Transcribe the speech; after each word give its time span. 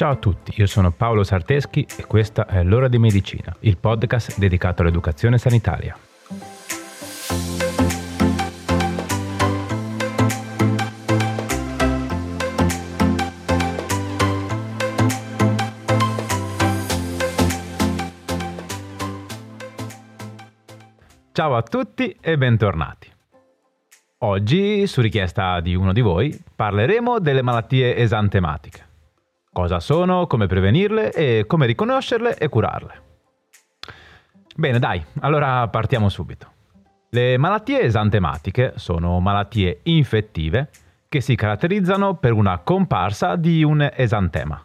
Ciao 0.00 0.12
a 0.12 0.16
tutti, 0.16 0.54
io 0.56 0.64
sono 0.64 0.92
Paolo 0.92 1.22
Sarteschi 1.24 1.86
e 1.98 2.06
questa 2.06 2.46
è 2.46 2.62
L'ora 2.62 2.88
di 2.88 2.96
medicina, 2.96 3.54
il 3.60 3.76
podcast 3.76 4.38
dedicato 4.38 4.80
all'educazione 4.80 5.36
sanitaria. 5.36 5.94
Ciao 21.32 21.56
a 21.56 21.62
tutti 21.62 22.16
e 22.18 22.38
bentornati. 22.38 23.12
Oggi, 24.20 24.86
su 24.86 25.02
richiesta 25.02 25.60
di 25.60 25.74
uno 25.74 25.92
di 25.92 26.00
voi, 26.00 26.42
parleremo 26.56 27.18
delle 27.18 27.42
malattie 27.42 27.96
esantematiche. 27.96 28.88
Cosa 29.52 29.80
sono, 29.80 30.28
come 30.28 30.46
prevenirle 30.46 31.12
e 31.12 31.44
come 31.46 31.66
riconoscerle 31.66 32.36
e 32.36 32.48
curarle. 32.48 33.02
Bene, 34.54 34.78
dai, 34.78 35.04
allora 35.20 35.66
partiamo 35.66 36.08
subito. 36.08 36.46
Le 37.10 37.36
malattie 37.36 37.80
esantematiche 37.80 38.74
sono 38.76 39.18
malattie 39.18 39.80
infettive 39.82 40.68
che 41.08 41.20
si 41.20 41.34
caratterizzano 41.34 42.14
per 42.14 42.32
una 42.32 42.58
comparsa 42.58 43.34
di 43.34 43.64
un 43.64 43.90
esantema, 43.92 44.64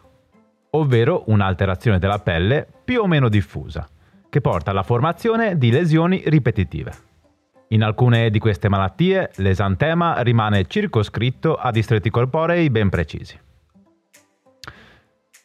ovvero 0.70 1.24
un'alterazione 1.26 1.98
della 1.98 2.20
pelle 2.20 2.64
più 2.84 3.00
o 3.00 3.08
meno 3.08 3.28
diffusa, 3.28 3.88
che 4.30 4.40
porta 4.40 4.70
alla 4.70 4.84
formazione 4.84 5.58
di 5.58 5.72
lesioni 5.72 6.22
ripetitive. 6.26 6.92
In 7.70 7.82
alcune 7.82 8.30
di 8.30 8.38
queste 8.38 8.68
malattie 8.68 9.32
l'esantema 9.36 10.20
rimane 10.20 10.66
circoscritto 10.68 11.56
a 11.56 11.72
distretti 11.72 12.08
corporei 12.10 12.70
ben 12.70 12.88
precisi. 12.88 13.36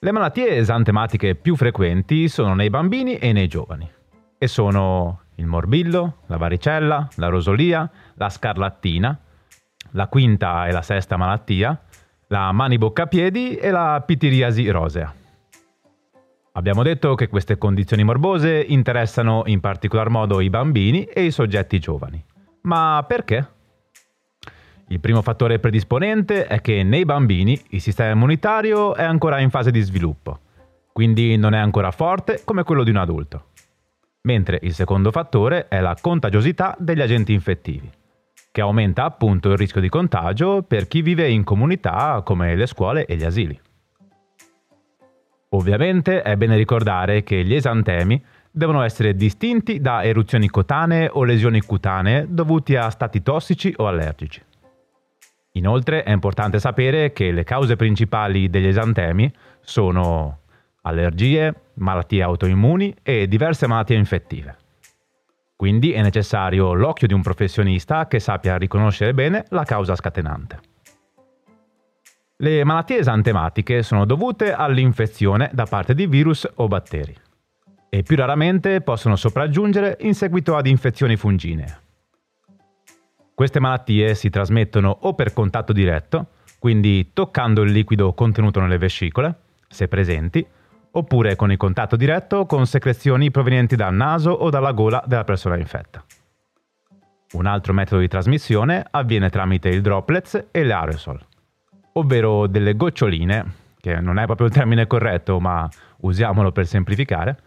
Le 0.03 0.11
malattie 0.11 0.55
esantematiche 0.55 1.35
più 1.35 1.55
frequenti 1.55 2.27
sono 2.27 2.55
nei 2.55 2.71
bambini 2.71 3.17
e 3.17 3.33
nei 3.33 3.47
giovani 3.47 3.87
e 4.35 4.47
sono 4.47 5.25
il 5.35 5.45
morbillo, 5.45 6.23
la 6.25 6.37
varicella, 6.37 7.07
la 7.17 7.27
rosolia, 7.27 7.87
la 8.15 8.29
scarlattina, 8.29 9.19
la 9.91 10.07
quinta 10.07 10.65
e 10.65 10.71
la 10.71 10.81
sesta 10.81 11.17
malattia, 11.17 11.79
la 12.29 12.51
mani 12.51 12.79
bocca 12.79 13.05
piedi 13.05 13.57
e 13.57 13.69
la 13.69 14.01
pitiriasi 14.03 14.67
rosea. 14.71 15.13
Abbiamo 16.53 16.81
detto 16.81 17.13
che 17.13 17.29
queste 17.29 17.59
condizioni 17.59 18.03
morbose 18.03 18.59
interessano 18.59 19.43
in 19.45 19.59
particolar 19.59 20.09
modo 20.09 20.41
i 20.41 20.49
bambini 20.49 21.03
e 21.03 21.25
i 21.25 21.31
soggetti 21.31 21.77
giovani. 21.77 22.25
Ma 22.61 23.05
perché? 23.07 23.47
Il 24.91 24.99
primo 24.99 25.21
fattore 25.21 25.57
predisponente 25.57 26.47
è 26.47 26.59
che 26.59 26.83
nei 26.83 27.05
bambini 27.05 27.57
il 27.69 27.79
sistema 27.79 28.11
immunitario 28.11 28.93
è 28.93 29.03
ancora 29.03 29.39
in 29.39 29.49
fase 29.49 29.71
di 29.71 29.79
sviluppo, 29.79 30.39
quindi 30.91 31.37
non 31.37 31.53
è 31.53 31.57
ancora 31.57 31.91
forte 31.91 32.41
come 32.43 32.63
quello 32.63 32.83
di 32.83 32.89
un 32.89 32.97
adulto. 32.97 33.45
Mentre 34.23 34.59
il 34.63 34.73
secondo 34.73 35.09
fattore 35.11 35.69
è 35.69 35.79
la 35.79 35.95
contagiosità 35.99 36.75
degli 36.77 36.99
agenti 36.99 37.31
infettivi, 37.31 37.89
che 38.51 38.59
aumenta 38.59 39.05
appunto 39.05 39.51
il 39.51 39.57
rischio 39.57 39.79
di 39.79 39.87
contagio 39.87 40.61
per 40.61 40.89
chi 40.89 41.01
vive 41.01 41.29
in 41.29 41.45
comunità 41.45 42.21
come 42.25 42.53
le 42.53 42.65
scuole 42.65 43.05
e 43.05 43.15
gli 43.15 43.23
asili. 43.23 43.57
Ovviamente 45.51 46.21
è 46.21 46.35
bene 46.35 46.57
ricordare 46.57 47.23
che 47.23 47.45
gli 47.45 47.53
esantemi 47.53 48.21
devono 48.51 48.81
essere 48.81 49.15
distinti 49.15 49.79
da 49.79 50.03
eruzioni 50.03 50.49
cutanee 50.49 51.09
o 51.13 51.23
lesioni 51.23 51.61
cutanee 51.61 52.25
dovuti 52.27 52.75
a 52.75 52.89
stati 52.89 53.21
tossici 53.21 53.73
o 53.77 53.87
allergici. 53.87 54.49
Inoltre 55.53 56.03
è 56.03 56.11
importante 56.11 56.59
sapere 56.59 57.11
che 57.11 57.31
le 57.31 57.43
cause 57.43 57.75
principali 57.75 58.49
degli 58.49 58.67
esantemi 58.67 59.31
sono 59.59 60.39
allergie, 60.83 61.53
malattie 61.75 62.23
autoimmuni 62.23 62.95
e 63.03 63.27
diverse 63.27 63.67
malattie 63.67 63.97
infettive. 63.97 64.57
Quindi 65.55 65.91
è 65.91 66.01
necessario 66.01 66.73
l'occhio 66.73 67.07
di 67.07 67.13
un 67.13 67.21
professionista 67.21 68.07
che 68.07 68.19
sappia 68.19 68.57
riconoscere 68.57 69.13
bene 69.13 69.45
la 69.49 69.63
causa 69.63 69.95
scatenante. 69.95 70.59
Le 72.37 72.63
malattie 72.63 72.97
esantematiche 72.97 73.83
sono 73.83 74.05
dovute 74.05 74.53
all'infezione 74.53 75.51
da 75.53 75.65
parte 75.65 75.93
di 75.93 76.07
virus 76.07 76.49
o 76.55 76.67
batteri 76.67 77.15
e 77.89 78.03
più 78.03 78.15
raramente 78.15 78.81
possono 78.81 79.17
sopraggiungere 79.17 79.97
in 80.01 80.15
seguito 80.15 80.55
ad 80.55 80.65
infezioni 80.65 81.17
funginee. 81.17 81.89
Queste 83.41 83.59
malattie 83.59 84.13
si 84.13 84.29
trasmettono 84.29 84.95
o 85.01 85.15
per 85.15 85.33
contatto 85.33 85.73
diretto, 85.73 86.27
quindi 86.59 87.09
toccando 87.11 87.63
il 87.63 87.71
liquido 87.71 88.13
contenuto 88.13 88.59
nelle 88.59 88.77
vescicole, 88.77 89.33
se 89.67 89.87
presenti, 89.87 90.45
oppure 90.91 91.35
con 91.35 91.49
il 91.51 91.57
contatto 91.57 91.95
diretto 91.95 92.45
con 92.45 92.67
secrezioni 92.67 93.31
provenienti 93.31 93.75
dal 93.75 93.95
naso 93.95 94.29
o 94.29 94.51
dalla 94.51 94.73
gola 94.73 95.03
della 95.07 95.23
persona 95.23 95.57
infetta. 95.57 96.05
Un 97.31 97.47
altro 97.47 97.73
metodo 97.73 98.01
di 98.01 98.07
trasmissione 98.07 98.85
avviene 98.91 99.31
tramite 99.31 99.69
il 99.69 99.81
droplets 99.81 100.49
e 100.51 100.63
l'aerosol, 100.63 101.19
ovvero 101.93 102.45
delle 102.45 102.75
goccioline, 102.75 103.53
che 103.79 103.99
non 103.99 104.19
è 104.19 104.25
proprio 104.25 104.45
il 104.45 104.53
termine 104.53 104.85
corretto, 104.85 105.39
ma 105.39 105.67
usiamolo 106.01 106.51
per 106.51 106.67
semplificare, 106.67 107.39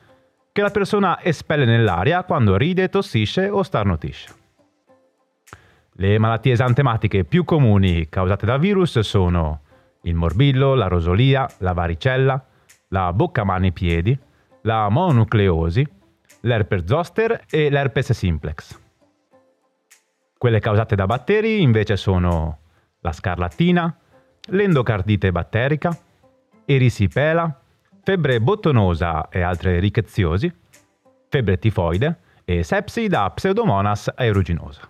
che 0.50 0.60
la 0.60 0.70
persona 0.70 1.22
espelle 1.22 1.64
nell'aria 1.64 2.24
quando 2.24 2.56
ride, 2.56 2.88
tossisce 2.88 3.48
o 3.48 3.62
starnutisce. 3.62 4.42
Le 5.96 6.18
malattie 6.18 6.52
esantematiche 6.52 7.22
più 7.22 7.44
comuni 7.44 8.08
causate 8.08 8.46
da 8.46 8.56
virus 8.56 8.98
sono 9.00 9.60
il 10.02 10.16
morbillo, 10.16 10.74
la 10.74 10.88
rosolia, 10.88 11.48
la 11.58 11.72
varicella, 11.72 12.44
la 12.88 13.12
bocca 13.12 13.44
mani 13.44 13.70
piedi, 13.70 14.18
la 14.62 14.88
mononucleosi, 14.88 15.86
l'herpes 16.40 16.84
zoster 16.84 17.44
e 17.48 17.70
l'herpes 17.70 18.10
simplex. 18.10 18.76
Quelle 20.36 20.58
causate 20.58 20.96
da 20.96 21.06
batteri 21.06 21.62
invece 21.62 21.96
sono 21.96 22.58
la 22.98 23.12
scarlattina, 23.12 23.96
l'endocardite 24.48 25.30
batterica, 25.30 25.96
erisipela, 26.64 27.60
febbre 28.02 28.40
bottonosa 28.40 29.28
e 29.28 29.42
altre 29.42 29.78
rickettsiosi, 29.78 30.52
febbre 31.28 31.56
tifoide 31.56 32.18
e 32.44 32.64
sepsi 32.64 33.06
da 33.06 33.30
pseudomonas 33.30 34.10
aeruginosa. 34.12 34.88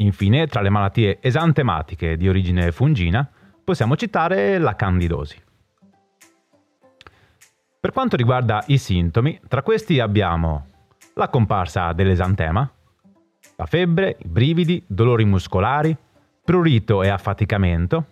Infine, 0.00 0.46
tra 0.46 0.62
le 0.62 0.70
malattie 0.70 1.18
esantematiche 1.20 2.16
di 2.16 2.28
origine 2.28 2.72
fungina, 2.72 3.28
possiamo 3.62 3.96
citare 3.96 4.58
la 4.58 4.74
candidosi. 4.74 5.38
Per 7.78 7.92
quanto 7.92 8.16
riguarda 8.16 8.62
i 8.66 8.78
sintomi, 8.78 9.38
tra 9.46 9.62
questi 9.62 10.00
abbiamo 10.00 10.66
la 11.14 11.28
comparsa 11.28 11.92
dell'esantema, 11.92 12.70
la 13.56 13.66
febbre, 13.66 14.16
i 14.20 14.28
brividi, 14.28 14.82
dolori 14.86 15.24
muscolari, 15.26 15.94
prurito 16.44 17.02
e 17.02 17.08
affaticamento, 17.08 18.06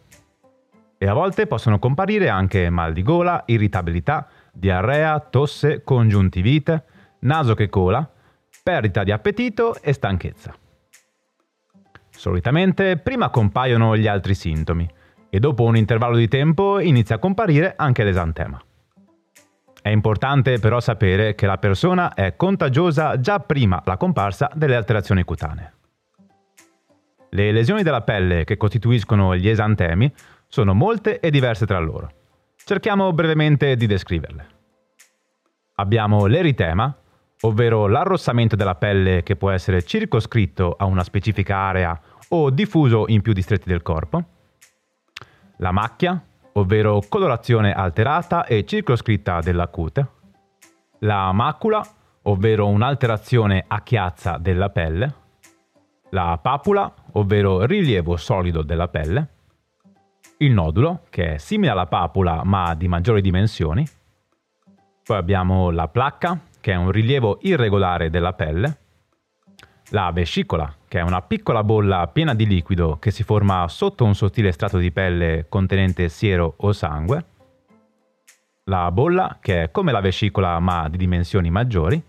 e 0.98 1.06
a 1.06 1.14
volte 1.14 1.46
possono 1.46 1.78
comparire 1.78 2.28
anche 2.28 2.68
mal 2.68 2.92
di 2.92 3.02
gola, 3.02 3.44
irritabilità, 3.46 4.28
diarrea, 4.52 5.20
tosse, 5.20 5.82
congiuntivite, 5.84 6.84
naso 7.20 7.54
che 7.54 7.70
cola, 7.70 8.06
perdita 8.62 9.04
di 9.04 9.12
appetito 9.12 9.80
e 9.80 9.92
stanchezza. 9.94 10.54
Solitamente 12.18 12.96
prima 12.96 13.30
compaiono 13.30 13.96
gli 13.96 14.08
altri 14.08 14.34
sintomi 14.34 14.90
e 15.30 15.38
dopo 15.38 15.62
un 15.62 15.76
intervallo 15.76 16.16
di 16.16 16.26
tempo 16.26 16.80
inizia 16.80 17.14
a 17.14 17.18
comparire 17.20 17.74
anche 17.76 18.02
l'esantema. 18.02 18.60
È 19.80 19.88
importante 19.88 20.58
però 20.58 20.80
sapere 20.80 21.36
che 21.36 21.46
la 21.46 21.58
persona 21.58 22.14
è 22.14 22.34
contagiosa 22.34 23.20
già 23.20 23.38
prima 23.38 23.80
la 23.84 23.96
comparsa 23.96 24.50
delle 24.52 24.74
alterazioni 24.74 25.22
cutanee. 25.22 25.72
Le 27.30 27.52
lesioni 27.52 27.84
della 27.84 28.02
pelle 28.02 28.42
che 28.42 28.56
costituiscono 28.56 29.36
gli 29.36 29.48
esantemi 29.48 30.12
sono 30.48 30.74
molte 30.74 31.20
e 31.20 31.30
diverse 31.30 31.66
tra 31.66 31.78
loro. 31.78 32.10
Cerchiamo 32.56 33.12
brevemente 33.12 33.76
di 33.76 33.86
descriverle. 33.86 34.46
Abbiamo 35.76 36.26
l'eritema, 36.26 36.92
ovvero 37.42 37.86
l'arrossamento 37.86 38.56
della 38.56 38.74
pelle 38.74 39.22
che 39.22 39.36
può 39.36 39.50
essere 39.50 39.82
circoscritto 39.82 40.74
a 40.76 40.84
una 40.84 41.04
specifica 41.04 41.56
area 41.56 41.98
o 42.28 42.50
diffuso 42.50 43.04
in 43.08 43.22
più 43.22 43.32
distretti 43.32 43.68
del 43.68 43.82
corpo. 43.82 44.24
La 45.58 45.70
macchia, 45.70 46.20
ovvero 46.52 47.02
colorazione 47.08 47.72
alterata 47.72 48.44
e 48.44 48.64
circoscritta 48.64 49.40
della 49.40 49.68
cute. 49.68 50.06
La 51.00 51.30
macula, 51.32 51.84
ovvero 52.22 52.66
un'alterazione 52.66 53.64
a 53.66 53.82
chiazza 53.82 54.36
della 54.38 54.70
pelle. 54.70 55.14
La 56.10 56.38
papula, 56.40 56.92
ovvero 57.12 57.64
rilievo 57.64 58.16
solido 58.16 58.62
della 58.62 58.88
pelle. 58.88 59.28
Il 60.38 60.52
nodulo, 60.52 61.02
che 61.10 61.34
è 61.34 61.38
simile 61.38 61.70
alla 61.70 61.86
papula 61.86 62.42
ma 62.44 62.74
di 62.74 62.88
maggiori 62.88 63.20
dimensioni. 63.20 63.86
Poi 65.02 65.16
abbiamo 65.16 65.70
la 65.70 65.88
placca, 65.88 66.38
che 66.60 66.72
è 66.72 66.76
un 66.76 66.90
rilievo 66.90 67.38
irregolare 67.42 68.10
della 68.10 68.32
pelle, 68.32 68.78
la 69.90 70.10
vescicola, 70.12 70.74
che 70.86 70.98
è 70.98 71.02
una 71.02 71.22
piccola 71.22 71.64
bolla 71.64 72.06
piena 72.08 72.34
di 72.34 72.46
liquido 72.46 72.98
che 72.98 73.10
si 73.10 73.22
forma 73.22 73.66
sotto 73.68 74.04
un 74.04 74.14
sottile 74.14 74.52
strato 74.52 74.78
di 74.78 74.90
pelle 74.92 75.46
contenente 75.48 76.08
siero 76.08 76.54
o 76.58 76.72
sangue, 76.72 77.24
la 78.64 78.90
bolla, 78.90 79.38
che 79.40 79.64
è 79.64 79.70
come 79.70 79.92
la 79.92 80.00
vescicola 80.00 80.58
ma 80.58 80.88
di 80.88 80.98
dimensioni 80.98 81.50
maggiori, 81.50 82.02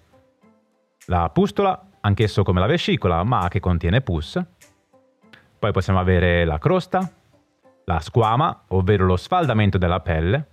la 1.05 1.29
pustola, 1.29 1.87
anch'esso 2.01 2.43
come 2.43 2.59
la 2.59 2.65
vescicola 2.65 3.23
ma 3.23 3.47
che 3.47 3.59
contiene 3.59 4.01
pus, 4.01 4.41
poi 5.57 5.71
possiamo 5.71 5.99
avere 5.99 6.45
la 6.45 6.57
crosta, 6.57 7.09
la 7.85 7.99
squama, 7.99 8.63
ovvero 8.67 9.05
lo 9.05 9.17
sfaldamento 9.17 9.77
della 9.77 9.99
pelle, 9.99 10.47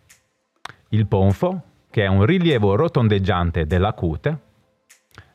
il 0.90 1.06
ponfo, 1.06 1.62
che 1.96 2.04
è 2.04 2.08
un 2.08 2.26
rilievo 2.26 2.74
rotondeggiante 2.74 3.64
della 3.64 3.94
cute, 3.94 4.38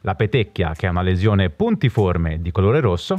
la 0.02 0.14
petecchia, 0.14 0.74
che 0.76 0.86
è 0.86 0.90
una 0.92 1.02
lesione 1.02 1.50
puntiforme 1.50 2.40
di 2.40 2.52
colore 2.52 2.80
rosso, 2.80 3.16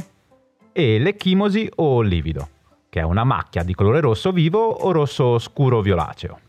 e 0.71 0.97
l'ecchimosi 0.97 1.69
o 1.75 1.99
livido, 1.99 2.47
che 2.87 3.01
è 3.01 3.03
una 3.03 3.25
macchia 3.25 3.63
di 3.63 3.73
colore 3.73 3.99
rosso 3.99 4.31
vivo 4.31 4.61
o 4.61 4.93
rosso 4.93 5.39
scuro 5.39 5.81
violaceo. 5.81 6.39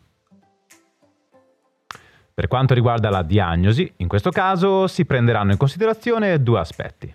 Per 2.32 2.46
quanto 2.46 2.74
riguarda 2.74 3.10
la 3.10 3.22
diagnosi, 3.22 3.92
in 3.96 4.06
questo 4.06 4.30
caso 4.30 4.86
si 4.86 5.04
prenderanno 5.04 5.50
in 5.50 5.58
considerazione 5.58 6.44
due 6.44 6.60
aspetti, 6.60 7.12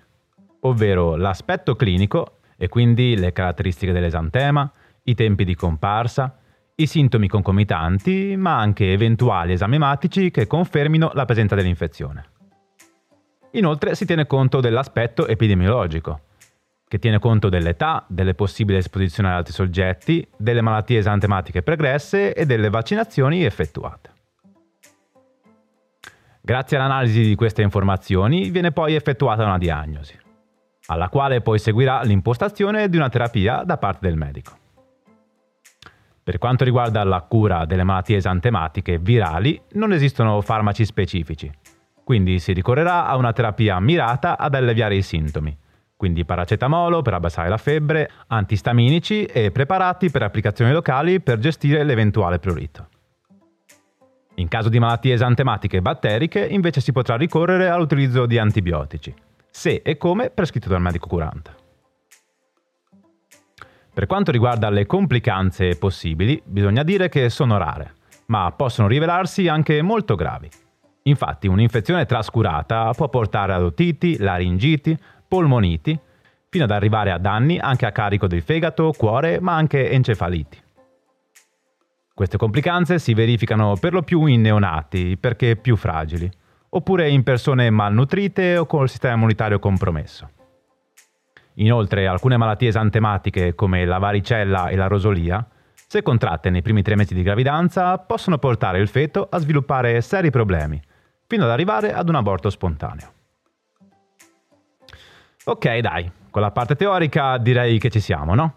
ovvero 0.60 1.16
l'aspetto 1.16 1.78
clinico 1.78 2.40
e 2.58 2.68
quindi 2.68 3.16
le 3.16 3.32
caratteristiche 3.32 3.94
dell'esantema, 3.94 4.70
i 5.04 5.16
tempi 5.16 5.46
di 5.46 5.56
comparsa, 5.56 6.38
i 6.80 6.88
sintomi 6.88 7.28
concomitanti, 7.28 8.36
ma 8.38 8.58
anche 8.58 8.92
eventuali 8.92 9.54
esami 9.54 9.76
ematici 9.76 10.32
che 10.32 10.48
confermino 10.48 11.12
la 11.14 11.26
presenza 11.26 11.56
dell'infezione. 11.56 12.26
Inoltre 13.52 13.96
si 13.96 14.06
tiene 14.06 14.26
conto 14.28 14.62
dell'aspetto 14.62 15.28
epidemiologico, 15.28 16.22
che 16.88 17.00
tiene 17.00 17.20
conto 17.20 17.50
dell'età, 17.50 18.06
delle 18.08 18.34
possibili 18.34 18.78
esposizioni 18.78 19.28
ad 19.30 19.36
altri 19.36 19.54
soggetti, 19.54 20.26
delle 20.38 20.62
malattie 20.62 21.00
esantematiche 21.00 21.62
pregresse 21.62 22.34
e 22.34 22.46
delle 22.46 22.70
vaccinazioni 22.70 23.44
effettuate. 23.44 24.12
Grazie 26.42 26.78
all'analisi 26.78 27.22
di 27.22 27.36
queste 27.36 27.62
informazioni 27.62 28.50
viene 28.50 28.72
poi 28.72 28.96
effettuata 28.96 29.44
una 29.44 29.58
diagnosi, 29.58 30.18
alla 30.88 31.10
quale 31.10 31.42
poi 31.42 31.60
seguirà 31.60 32.02
l'impostazione 32.04 32.88
di 32.88 32.96
una 32.96 33.10
terapia 33.10 33.64
da 33.64 33.78
parte 33.78 34.08
del 34.08 34.16
medico. 34.16 34.58
Per 36.30 36.38
quanto 36.38 36.64
riguarda 36.64 37.04
la 37.04 37.22
cura 37.22 37.66
delle 37.66 37.84
malattie 37.84 38.18
esantematiche 38.18 39.00
virali, 39.00 39.60
non 39.72 39.94
esistono 39.94 40.42
farmaci 40.42 40.86
specifici, 40.86 41.52
quindi 42.04 42.38
si 42.38 42.54
ricorrerà 42.54 43.08
a 43.08 43.16
una 43.16 43.34
terapia 43.34 43.80
mirata 43.80 44.38
ad 44.38 44.54
alleviare 44.54 44.96
i 44.96 45.02
sintomi, 45.02 45.58
quindi 45.98 46.26
paracetamolo 46.26 47.02
per 47.02 47.16
abbassare 47.16 47.50
la 47.50 47.58
febbre, 47.58 48.12
antistaminici 48.28 49.26
e 49.26 49.50
preparati 49.50 50.12
per 50.12 50.22
applicazioni 50.22 50.72
locali 50.72 51.20
per 51.20 51.40
gestire 51.40 51.84
l'eventuale 51.84 52.38
prurito. 52.38 52.88
In 54.36 54.50
caso 54.50 54.70
di 54.70 54.78
malattie 54.78 55.16
esantematiche 55.16 55.82
batteriche 55.82 56.46
invece 56.46 56.80
si 56.80 56.92
potrà 56.92 57.16
ricorrere 57.16 57.70
all'utilizzo 57.70 58.28
di 58.28 58.38
antibiotici, 58.38 59.12
se 59.50 59.82
e 59.84 59.98
come 59.98 60.30
prescritto 60.30 60.70
dal 60.70 60.80
medico 60.80 61.08
curante. 61.08 61.59
Per 64.00 64.08
quanto 64.08 64.32
riguarda 64.32 64.70
le 64.70 64.86
complicanze 64.86 65.76
possibili, 65.76 66.42
bisogna 66.46 66.84
dire 66.84 67.10
che 67.10 67.30
sono 67.30 67.58
rare, 67.58 67.96
ma 68.28 68.50
possono 68.56 68.88
rivelarsi 68.88 69.50
anche 69.50 69.82
molto 69.82 70.16
gravi. 70.16 70.50
Infatti 71.04 71.48
un'infezione 71.48 72.06
trascurata 72.06 72.94
può 72.96 73.10
portare 73.10 73.52
ad 73.52 73.62
otiti, 73.62 74.18
laringiti, 74.18 74.98
polmoniti, 75.28 76.00
fino 76.48 76.64
ad 76.64 76.72
arrivare 76.72 77.12
a 77.12 77.18
danni 77.18 77.60
anche 77.60 77.86
a 77.86 77.92
carico 77.92 78.28
del 78.28 78.42
fegato, 78.42 78.94
cuore, 78.96 79.42
ma 79.42 79.56
anche 79.56 79.92
encefaliti. 79.92 80.58
Queste 82.14 82.38
complicanze 82.38 83.00
si 83.00 83.14
verificano 83.14 83.76
per 83.76 83.92
lo 83.92 84.04
più 84.04 84.28
in 84.28 84.40
neonati 84.40 85.18
perché 85.18 85.58
più 85.58 85.76
fragili, 85.76 86.32
oppure 86.70 87.10
in 87.10 87.24
persone 87.24 87.70
malnutrite 87.70 88.60
o 88.60 88.66
con 88.66 88.84
il 88.84 88.90
sistema 88.90 89.16
immunitario 89.16 89.60
compromesso. 89.60 90.30
Inoltre 91.56 92.08
alcune 92.08 92.38
malattie 92.38 92.70
esantematiche 92.70 93.56
come 93.56 93.86
la 93.86 93.98
varicella 93.98 94.70
e 94.70 94.76
la 94.76 94.88
rosolia, 94.88 95.46
se 95.74 96.02
contratte 96.04 96.50
nei 96.50 96.62
primi 96.62 96.82
tre 96.82 96.96
mesi 96.96 97.14
di 97.14 97.24
gravidanza, 97.24 97.98
possono 97.98 98.38
portare 98.38 98.80
il 98.80 98.88
feto 98.88 99.28
a 99.30 99.40
sviluppare 99.40 100.02
seri 100.02 100.30
problemi, 100.30 100.82
fino 101.28 101.44
ad 101.44 101.50
arrivare 101.50 101.94
ad 101.94 102.08
un 102.08 102.16
aborto 102.16 102.50
spontaneo. 102.50 103.12
Ok, 105.46 105.78
dai, 105.80 106.12
con 106.30 106.42
la 106.42 106.52
parte 106.52 106.76
teorica 106.76 107.38
direi 107.38 107.80
che 107.80 107.90
ci 107.90 108.00
siamo, 108.00 108.36
no? 108.36 108.54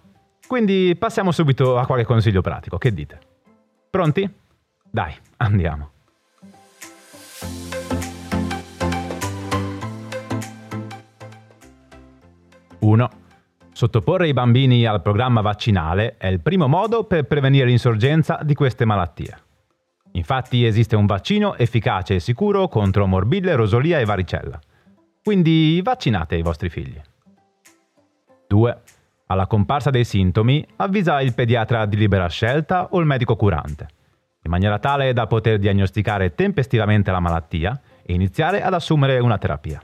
Quindi 0.47 0.95
passiamo 0.99 1.33
subito 1.33 1.79
a 1.79 1.87
qualche 1.87 2.05
consiglio 2.05 2.43
pratico, 2.43 2.77
che 2.77 2.93
dite? 2.93 3.19
Pronti? 3.89 4.31
Dai, 4.91 5.15
andiamo. 5.39 5.91
Uno. 12.93 13.09
Sottoporre 13.73 14.29
i 14.29 14.35
bambini 14.35 14.85
al 14.85 15.01
programma 15.01 15.41
vaccinale 15.41 16.17
è 16.19 16.27
il 16.27 16.41
primo 16.41 16.69
modo 16.69 17.05
per 17.05 17.25
prevenire 17.25 17.65
l'insorgenza 17.65 18.41
di 18.43 18.53
queste 18.53 18.85
malattie. 18.85 19.35
Infatti 20.13 20.67
esiste 20.67 20.95
un 20.95 21.07
vaccino 21.07 21.57
efficace 21.57 22.17
e 22.17 22.21
sicuro 22.21 22.69
contro 22.69 23.07
morbille, 23.07 23.55
rosolia 23.55 23.99
e 23.99 24.05
varicella. 24.05 24.61
Quindi 25.25 25.81
vaccinate 25.83 26.37
i 26.37 26.43
vostri 26.43 26.69
figli. 26.69 27.01
2. 28.49 28.83
Alla 29.29 29.47
comparsa 29.47 29.89
dei 29.89 30.05
sintomi 30.05 30.63
avvisa 30.77 31.23
il 31.23 31.33
pediatra 31.33 31.87
di 31.87 31.97
libera 31.97 32.29
scelta 32.29 32.89
o 32.91 33.01
il 33.01 33.07
medico 33.07 33.37
curante, 33.37 33.89
in 34.43 34.51
maniera 34.51 34.79
tale 34.79 35.15
da 35.15 35.27
poter 35.27 35.59
diagnosticare 35.59 36.35
tempestivamente 36.35 37.11
la 37.11 37.21
malattia 37.21 37.81
e 38.03 38.13
iniziare 38.13 38.63
ad 38.63 38.75
assumere 38.75 39.19
una 39.19 39.39
terapia. 39.39 39.83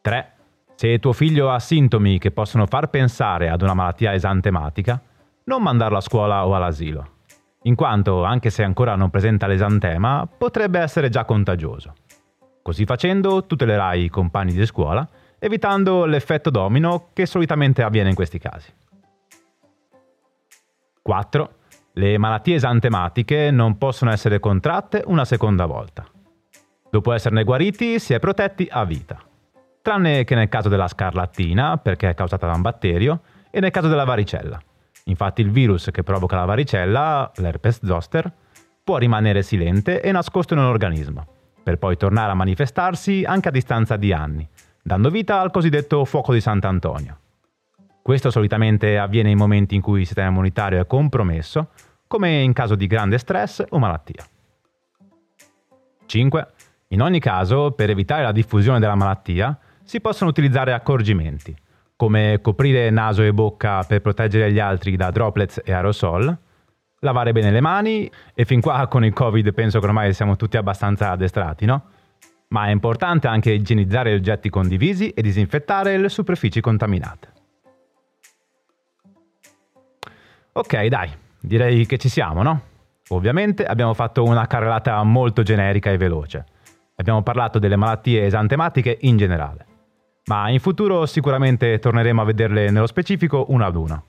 3. 0.00 0.34
Se 0.80 0.98
tuo 0.98 1.12
figlio 1.12 1.50
ha 1.50 1.58
sintomi 1.58 2.18
che 2.18 2.30
possono 2.30 2.64
far 2.64 2.88
pensare 2.88 3.50
ad 3.50 3.60
una 3.60 3.74
malattia 3.74 4.14
esantematica, 4.14 4.98
non 5.44 5.60
mandarlo 5.62 5.98
a 5.98 6.00
scuola 6.00 6.46
o 6.46 6.54
all'asilo, 6.54 7.16
in 7.64 7.74
quanto, 7.74 8.24
anche 8.24 8.48
se 8.48 8.62
ancora 8.62 8.96
non 8.96 9.10
presenta 9.10 9.46
l'esantema, 9.46 10.26
potrebbe 10.26 10.78
essere 10.78 11.10
già 11.10 11.26
contagioso. 11.26 11.92
Così 12.62 12.86
facendo 12.86 13.44
tutelerai 13.44 14.04
i 14.04 14.08
compagni 14.08 14.54
di 14.54 14.64
scuola 14.64 15.06
evitando 15.38 16.06
l'effetto 16.06 16.48
domino 16.48 17.08
che 17.12 17.26
solitamente 17.26 17.82
avviene 17.82 18.08
in 18.08 18.14
questi 18.14 18.38
casi. 18.38 18.72
4. 21.02 21.54
Le 21.92 22.16
malattie 22.16 22.54
esantematiche 22.54 23.50
non 23.50 23.76
possono 23.76 24.12
essere 24.12 24.40
contratte 24.40 25.02
una 25.04 25.26
seconda 25.26 25.66
volta. 25.66 26.06
Dopo 26.88 27.12
esserne 27.12 27.44
guariti 27.44 27.98
si 27.98 28.14
è 28.14 28.18
protetti 28.18 28.66
a 28.70 28.86
vita, 28.86 29.22
tranne 29.82 30.24
che 30.24 30.34
nel 30.34 30.48
caso 30.48 30.68
della 30.68 30.88
scarlattina, 30.88 31.78
perché 31.78 32.10
è 32.10 32.14
causata 32.14 32.46
da 32.46 32.54
un 32.54 32.62
batterio, 32.62 33.20
e 33.50 33.60
nel 33.60 33.70
caso 33.70 33.88
della 33.88 34.04
varicella. 34.04 34.60
Infatti 35.04 35.40
il 35.40 35.50
virus 35.50 35.88
che 35.90 36.02
provoca 36.02 36.36
la 36.36 36.44
varicella, 36.44 37.30
l'herpes 37.36 37.84
zoster, 37.84 38.30
può 38.82 38.98
rimanere 38.98 39.42
silente 39.42 40.00
e 40.00 40.12
nascosto 40.12 40.54
in 40.54 40.60
un 40.60 40.66
organismo, 40.66 41.26
per 41.62 41.78
poi 41.78 41.96
tornare 41.96 42.32
a 42.32 42.34
manifestarsi 42.34 43.24
anche 43.26 43.48
a 43.48 43.52
distanza 43.52 43.96
di 43.96 44.12
anni, 44.12 44.48
dando 44.82 45.10
vita 45.10 45.40
al 45.40 45.50
cosiddetto 45.50 46.04
fuoco 46.04 46.32
di 46.32 46.40
Sant'Antonio. 46.40 47.18
Questo 48.02 48.30
solitamente 48.30 48.98
avviene 48.98 49.30
in 49.30 49.36
momenti 49.36 49.74
in 49.74 49.80
cui 49.80 50.00
il 50.00 50.06
sistema 50.06 50.28
immunitario 50.28 50.80
è 50.80 50.86
compromesso, 50.86 51.68
come 52.06 52.40
in 52.40 52.52
caso 52.52 52.74
di 52.74 52.86
grande 52.86 53.18
stress 53.18 53.62
o 53.68 53.78
malattia. 53.78 54.24
5. 56.06 56.46
In 56.88 57.02
ogni 57.02 57.20
caso, 57.20 57.70
per 57.70 57.90
evitare 57.90 58.22
la 58.22 58.32
diffusione 58.32 58.80
della 58.80 58.96
malattia, 58.96 59.56
si 59.90 60.00
possono 60.00 60.30
utilizzare 60.30 60.72
accorgimenti, 60.72 61.52
come 61.96 62.38
coprire 62.40 62.90
naso 62.90 63.24
e 63.24 63.32
bocca 63.32 63.82
per 63.82 64.00
proteggere 64.00 64.52
gli 64.52 64.60
altri 64.60 64.94
da 64.94 65.10
droplets 65.10 65.62
e 65.64 65.72
aerosol, 65.72 66.38
lavare 67.00 67.32
bene 67.32 67.50
le 67.50 67.60
mani, 67.60 68.08
e 68.32 68.44
fin 68.44 68.60
qua 68.60 68.86
con 68.86 69.04
il 69.04 69.12
Covid 69.12 69.52
penso 69.52 69.80
che 69.80 69.86
ormai 69.86 70.14
siamo 70.14 70.36
tutti 70.36 70.56
abbastanza 70.56 71.10
addestrati, 71.10 71.64
no? 71.64 71.86
ma 72.50 72.66
è 72.66 72.70
importante 72.70 73.26
anche 73.26 73.50
igienizzare 73.50 74.12
gli 74.12 74.18
oggetti 74.18 74.48
condivisi 74.48 75.10
e 75.10 75.22
disinfettare 75.22 75.98
le 75.98 76.08
superfici 76.08 76.60
contaminate. 76.60 77.32
Ok, 80.52 80.86
dai, 80.86 81.10
direi 81.40 81.84
che 81.86 81.98
ci 81.98 82.08
siamo, 82.08 82.44
no? 82.44 82.62
Ovviamente 83.08 83.66
abbiamo 83.66 83.94
fatto 83.94 84.22
una 84.22 84.46
carrellata 84.46 85.02
molto 85.02 85.42
generica 85.42 85.90
e 85.90 85.96
veloce. 85.96 86.44
Abbiamo 86.94 87.24
parlato 87.24 87.58
delle 87.58 87.74
malattie 87.74 88.24
esantematiche 88.24 88.96
in 89.00 89.16
generale, 89.16 89.66
ma 90.30 90.48
in 90.48 90.60
futuro 90.60 91.06
sicuramente 91.06 91.80
torneremo 91.80 92.22
a 92.22 92.24
vederle 92.24 92.70
nello 92.70 92.86
specifico 92.86 93.46
una 93.48 93.66
ad 93.66 93.74
una, 93.74 94.00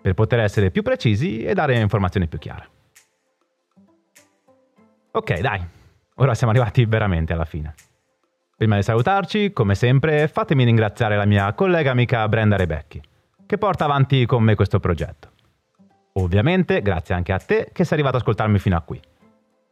per 0.00 0.12
poter 0.12 0.40
essere 0.40 0.72
più 0.72 0.82
precisi 0.82 1.44
e 1.44 1.54
dare 1.54 1.78
informazioni 1.78 2.26
più 2.26 2.40
chiare. 2.40 2.68
Ok, 5.12 5.38
dai, 5.38 5.64
ora 6.16 6.34
siamo 6.34 6.52
arrivati 6.52 6.84
veramente 6.84 7.32
alla 7.32 7.44
fine. 7.44 7.74
Prima 8.56 8.74
di 8.74 8.82
salutarci, 8.82 9.52
come 9.52 9.76
sempre, 9.76 10.26
fatemi 10.26 10.64
ringraziare 10.64 11.14
la 11.14 11.26
mia 11.26 11.52
collega 11.52 11.92
amica 11.92 12.26
Brenda 12.26 12.56
Rebecchi, 12.56 13.00
che 13.46 13.56
porta 13.56 13.84
avanti 13.84 14.26
con 14.26 14.42
me 14.42 14.56
questo 14.56 14.80
progetto. 14.80 15.30
Ovviamente 16.14 16.82
grazie 16.82 17.14
anche 17.14 17.32
a 17.32 17.38
te 17.38 17.70
che 17.72 17.84
sei 17.84 17.92
arrivato 17.92 18.16
ad 18.16 18.22
ascoltarmi 18.22 18.58
fino 18.58 18.76
a 18.76 18.80
qui. 18.80 19.00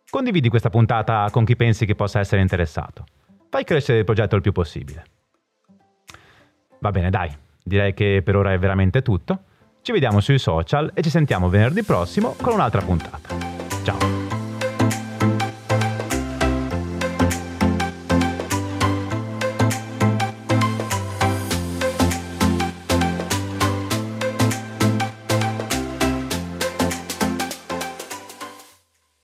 Condividi 0.08 0.48
questa 0.50 0.70
puntata 0.70 1.26
con 1.32 1.44
chi 1.44 1.56
pensi 1.56 1.84
che 1.84 1.96
possa 1.96 2.20
essere 2.20 2.42
interessato. 2.42 3.06
Fai 3.50 3.64
crescere 3.64 3.98
il 3.98 4.04
progetto 4.04 4.36
il 4.36 4.42
più 4.42 4.52
possibile. 4.52 5.14
Va 6.78 6.90
bene, 6.90 7.10
dai, 7.10 7.30
direi 7.62 7.94
che 7.94 8.22
per 8.24 8.36
ora 8.36 8.52
è 8.52 8.58
veramente 8.58 9.02
tutto. 9.02 9.38
Ci 9.82 9.92
vediamo 9.92 10.20
sui 10.20 10.38
social 10.38 10.90
e 10.94 11.02
ci 11.02 11.10
sentiamo 11.10 11.48
venerdì 11.48 11.82
prossimo 11.82 12.34
con 12.40 12.54
un'altra 12.54 12.82
puntata. 12.82 13.28
Ciao! 13.84 14.15